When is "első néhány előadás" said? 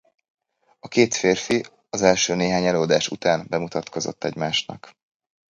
2.01-3.07